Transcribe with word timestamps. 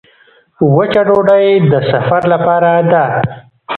وچه 0.75 1.01
ډوډۍ 1.07 1.47
د 1.71 1.73
سفر 1.91 2.21
لپاره 2.33 2.71
ده. 2.91 3.05